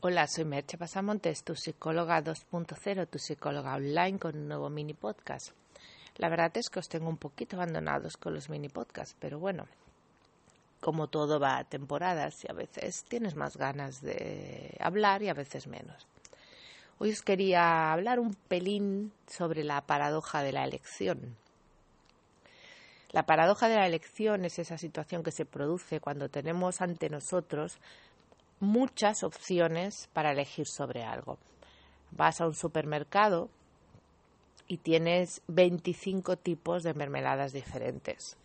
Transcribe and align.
Hola, 0.00 0.28
soy 0.28 0.44
Merche 0.44 0.78
Pasamontes, 0.78 1.42
tu 1.42 1.56
psicóloga 1.56 2.22
2.0, 2.22 3.08
tu 3.08 3.18
psicóloga 3.18 3.74
online 3.74 4.16
con 4.20 4.36
un 4.36 4.46
nuevo 4.46 4.70
mini 4.70 4.94
podcast. 4.94 5.50
La 6.18 6.28
verdad 6.28 6.56
es 6.56 6.70
que 6.70 6.78
os 6.78 6.88
tengo 6.88 7.08
un 7.08 7.16
poquito 7.16 7.56
abandonados 7.56 8.16
con 8.16 8.32
los 8.32 8.48
mini 8.48 8.68
podcasts, 8.68 9.16
pero 9.18 9.40
bueno, 9.40 9.66
como 10.78 11.08
todo 11.08 11.40
va 11.40 11.58
a 11.58 11.64
temporadas 11.64 12.44
y 12.44 12.46
a 12.48 12.54
veces 12.54 13.06
tienes 13.08 13.34
más 13.34 13.56
ganas 13.56 14.00
de 14.00 14.76
hablar 14.78 15.24
y 15.24 15.30
a 15.30 15.34
veces 15.34 15.66
menos. 15.66 16.06
Hoy 17.00 17.10
os 17.10 17.22
quería 17.22 17.92
hablar 17.92 18.20
un 18.20 18.34
pelín 18.34 19.10
sobre 19.26 19.64
la 19.64 19.80
paradoja 19.80 20.44
de 20.44 20.52
la 20.52 20.62
elección. 20.62 21.36
La 23.10 23.26
paradoja 23.26 23.68
de 23.68 23.74
la 23.74 23.86
elección 23.88 24.44
es 24.44 24.60
esa 24.60 24.78
situación 24.78 25.24
que 25.24 25.32
se 25.32 25.44
produce 25.44 25.98
cuando 25.98 26.28
tenemos 26.28 26.82
ante 26.82 27.10
nosotros 27.10 27.80
muchas 28.60 29.22
opciones 29.22 30.08
para 30.12 30.32
elegir 30.32 30.66
sobre 30.66 31.04
algo. 31.04 31.38
Vas 32.10 32.40
a 32.40 32.46
un 32.46 32.54
supermercado 32.54 33.48
y 34.66 34.78
tienes 34.78 35.42
25 35.48 36.36
tipos 36.36 36.82
de 36.82 36.94
mermeladas 36.94 37.52
diferentes. 37.52 38.36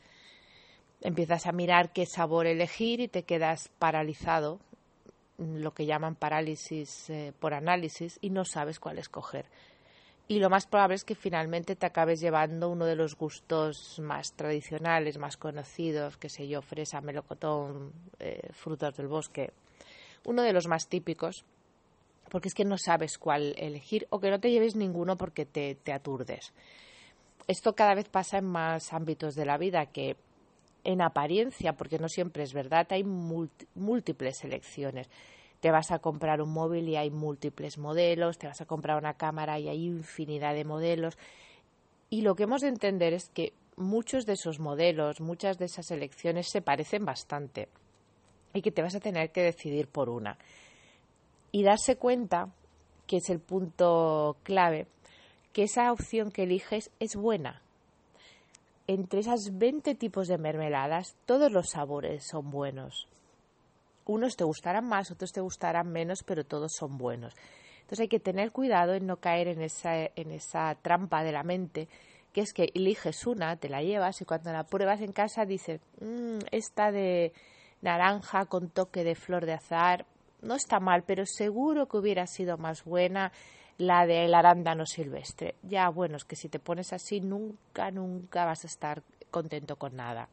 Empiezas 1.02 1.46
a 1.48 1.52
mirar 1.52 1.92
qué 1.92 2.06
sabor 2.06 2.48
elegir 2.48 3.02
y 3.02 3.10
te 3.10 3.24
quedas 3.24 3.70
paralizado, 3.78 4.60
lo 5.38 5.74
que 5.74 5.86
llaman 5.86 6.16
parálisis 6.16 7.10
eh, 7.10 7.34
por 7.40 7.54
análisis, 7.54 8.18
y 8.22 8.30
no 8.30 8.46
sabes 8.46 8.80
cuál 8.80 9.00
escoger. 9.00 9.46
Y 10.30 10.40
lo 10.40 10.50
más 10.50 10.68
probable 10.68 10.96
es 10.96 11.04
que 11.04 11.16
finalmente 11.16 11.76
te 11.76 11.86
acabes 11.86 12.22
llevando 12.22 12.70
uno 12.70 12.86
de 12.86 12.96
los 12.96 13.18
gustos 13.18 14.00
más 14.00 14.32
tradicionales, 14.34 15.18
más 15.18 15.36
conocidos, 15.36 16.16
que 16.16 16.30
sé 16.30 16.48
yo, 16.48 16.62
fresa, 16.62 17.02
melocotón, 17.02 17.92
eh, 18.20 18.48
frutos 18.54 18.96
del 18.96 19.08
bosque, 19.08 19.52
uno 20.26 20.44
de 20.44 20.54
los 20.54 20.68
más 20.68 20.88
típicos, 20.88 21.46
porque 22.30 22.48
es 22.48 22.54
que 22.54 22.66
no 22.66 22.78
sabes 22.78 23.18
cuál 23.18 23.54
elegir 23.58 24.08
o 24.10 24.20
que 24.20 24.32
no 24.32 24.40
te 24.40 24.52
lleves 24.52 24.76
ninguno 24.76 25.18
porque 25.18 25.46
te, 25.46 25.78
aturdes. 25.92 26.54
Esto 27.48 27.74
cada 27.74 27.96
vez 27.96 28.10
pasa 28.10 28.38
en 28.38 28.46
más 28.46 28.94
ámbitos 28.94 29.36
de 29.36 29.46
la 29.46 29.58
vida 29.58 29.86
que 29.88 30.16
en 30.84 31.02
apariencia, 31.02 31.74
porque 31.74 32.00
no 32.00 32.10
siempre 32.10 32.44
es 32.44 32.54
verdad, 32.54 32.88
hay 32.90 33.04
múltiples 33.04 34.44
elecciones. 34.44 35.10
Te 35.60 35.72
vas 35.72 35.92
a 35.92 36.00
comprar 36.00 36.42
un 36.42 36.52
móvil 36.52 36.90
y 36.90 36.98
hay 36.98 37.10
múltiples 37.10 37.78
modelos, 37.78 38.38
te 38.38 38.48
vas 38.48 38.60
a 38.62 38.66
comprar 38.66 38.98
una 38.98 39.14
cámara 39.14 39.60
y 39.60 39.70
hay 39.70 39.86
infinidad 39.86 40.54
de 40.54 40.66
modelos. 40.66 41.18
Y 42.10 42.22
lo 42.22 42.36
que 42.36 42.44
hemos 42.44 42.62
de 42.62 42.68
entender 42.68 43.14
es 43.14 43.30
que 43.30 43.54
muchos 43.78 44.26
de 44.26 44.34
esos 44.34 44.60
modelos, 44.60 45.22
muchas 45.22 45.58
de 45.58 45.66
esas 45.66 45.90
elecciones 45.92 46.50
se 46.50 46.62
parecen 46.62 47.06
bastante 47.06 47.70
y 48.54 48.62
que 48.62 48.72
te 48.72 48.82
vas 48.82 48.96
a 48.96 49.00
tener 49.00 49.32
que 49.32 49.42
decidir 49.42 49.88
por 49.88 50.10
una. 50.10 50.38
Y 51.52 51.64
darse 51.64 51.98
cuenta, 51.98 52.50
que 53.08 53.18
es 53.18 53.30
el 53.30 53.40
punto 53.40 54.38
clave, 54.44 54.88
que 55.52 55.64
esa 55.64 55.92
opción 55.92 56.32
que 56.32 56.44
eliges 56.44 56.92
es 57.00 57.16
buena. 57.16 57.62
Entre 58.88 59.20
esas 59.22 59.58
20 59.58 59.96
tipos 59.96 60.28
de 60.28 60.38
mermeladas, 60.38 61.16
todos 61.26 61.52
los 61.52 61.70
sabores 61.70 62.26
son 62.28 62.50
buenos. 62.50 63.08
Unos 64.06 64.36
te 64.36 64.44
gustarán 64.44 64.86
más, 64.86 65.12
otros 65.12 65.32
te 65.32 65.42
gustarán 65.42 65.92
menos, 65.92 66.24
pero 66.26 66.44
todos 66.44 66.74
son 66.78 66.98
buenos. 66.98 67.34
Entonces 67.82 68.02
hay 68.02 68.08
que 68.08 68.20
tener 68.20 68.52
cuidado 68.52 68.94
en 68.94 69.06
no 69.06 69.18
caer 69.18 69.48
en 69.48 69.62
esa, 69.62 70.06
en 70.16 70.32
esa 70.32 70.76
trampa 70.82 71.24
de 71.24 71.32
la 71.32 71.44
mente, 71.44 71.88
que 72.34 72.42
es 72.42 72.54
que 72.54 72.72
eliges 72.74 73.26
una, 73.28 73.56
te 73.56 73.70
la 73.70 73.84
llevas 73.84 74.20
y 74.22 74.26
cuando 74.26 74.52
la 74.52 74.66
pruebas 74.66 75.02
en 75.02 75.14
casa 75.14 75.46
dices, 75.46 75.80
mmm, 76.02 76.40
esta 76.52 76.92
de, 76.92 77.32
naranja 77.84 78.46
con 78.46 78.70
toque 78.70 79.04
de 79.04 79.14
flor 79.14 79.46
de 79.46 79.54
azar. 79.54 80.06
No 80.42 80.56
está 80.56 80.80
mal, 80.80 81.04
pero 81.06 81.26
seguro 81.26 81.88
que 81.88 81.98
hubiera 81.98 82.26
sido 82.26 82.58
más 82.58 82.84
buena 82.84 83.32
la 83.78 84.06
del 84.06 84.34
arándano 84.34 84.86
silvestre. 84.86 85.56
Ya, 85.64 85.90
bueno, 85.90 86.18
es 86.18 86.26
que 86.26 86.36
si 86.36 86.50
te 86.50 86.60
pones 86.60 86.94
así, 86.94 87.20
nunca, 87.20 87.92
nunca 87.92 88.46
vas 88.46 88.64
a 88.64 88.68
estar 88.68 89.04
contento 89.30 89.76
con 89.76 89.96
nada. 89.96 90.30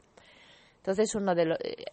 Entonces, 0.76 1.14
uno 1.14 1.34
de 1.34 1.44
los. 1.44 1.58
Eh, 1.60 1.84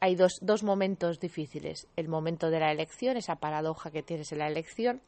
hay 0.00 0.14
dos, 0.14 0.38
dos 0.42 0.62
momentos 0.62 1.18
difíciles. 1.18 1.86
El 1.96 2.08
momento 2.08 2.50
de 2.50 2.60
la 2.60 2.70
elección, 2.70 3.16
esa 3.16 3.36
paradoja 3.36 3.90
que 3.90 4.02
tienes 4.02 4.30
en 4.32 4.38
la 4.38 4.46
elección, 4.46 5.00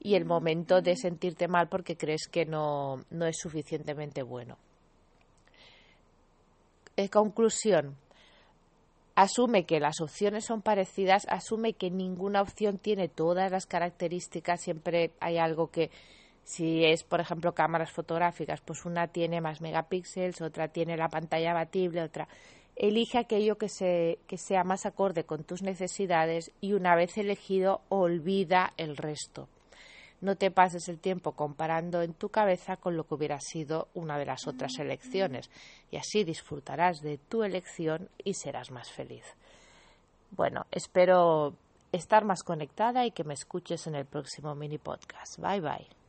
y 0.00 0.14
el 0.14 0.24
momento 0.24 0.80
de 0.80 0.96
sentirte 0.96 1.48
mal 1.48 1.68
porque 1.68 1.96
crees 1.96 2.28
que 2.28 2.44
no, 2.44 3.00
no 3.10 3.26
es 3.26 3.36
suficientemente 3.38 4.22
bueno. 4.22 4.58
En 6.96 7.08
conclusión, 7.08 7.96
asume 9.14 9.64
que 9.64 9.80
las 9.80 10.00
opciones 10.00 10.44
son 10.44 10.62
parecidas, 10.62 11.26
asume 11.28 11.74
que 11.74 11.90
ninguna 11.90 12.42
opción 12.42 12.78
tiene 12.78 13.08
todas 13.08 13.50
las 13.50 13.66
características, 13.66 14.60
siempre 14.60 15.12
hay 15.20 15.38
algo 15.38 15.70
que 15.70 15.90
si 16.44 16.84
es, 16.84 17.04
por 17.04 17.20
ejemplo, 17.20 17.54
cámaras 17.54 17.90
fotográficas, 17.90 18.60
pues 18.60 18.84
una 18.84 19.08
tiene 19.08 19.40
más 19.40 19.60
megapíxeles, 19.60 20.42
otra 20.42 20.68
tiene 20.68 20.96
la 20.96 21.08
pantalla 21.08 21.54
batible, 21.54 22.02
otra. 22.02 22.28
Elige 22.76 23.18
aquello 23.18 23.56
que, 23.56 23.68
se, 23.68 24.18
que 24.26 24.36
sea 24.36 24.62
más 24.64 24.84
acorde 24.84 25.24
con 25.24 25.44
tus 25.44 25.62
necesidades 25.62 26.52
y 26.60 26.74
una 26.74 26.96
vez 26.96 27.16
elegido, 27.16 27.80
olvida 27.88 28.74
el 28.76 28.96
resto. 28.96 29.48
No 30.20 30.36
te 30.36 30.50
pases 30.50 30.88
el 30.88 30.98
tiempo 30.98 31.32
comparando 31.32 32.02
en 32.02 32.14
tu 32.14 32.28
cabeza 32.30 32.76
con 32.76 32.96
lo 32.96 33.04
que 33.06 33.14
hubiera 33.14 33.38
sido 33.40 33.88
una 33.94 34.18
de 34.18 34.26
las 34.26 34.46
otras 34.46 34.78
elecciones 34.78 35.50
y 35.90 35.96
así 35.96 36.24
disfrutarás 36.24 37.00
de 37.00 37.18
tu 37.18 37.42
elección 37.42 38.08
y 38.22 38.34
serás 38.34 38.70
más 38.70 38.90
feliz. 38.90 39.24
Bueno, 40.30 40.66
espero 40.70 41.54
estar 41.92 42.24
más 42.24 42.42
conectada 42.42 43.06
y 43.06 43.10
que 43.10 43.24
me 43.24 43.34
escuches 43.34 43.86
en 43.86 43.94
el 43.94 44.06
próximo 44.06 44.54
mini 44.54 44.78
podcast. 44.78 45.38
Bye 45.38 45.60
bye. 45.60 46.03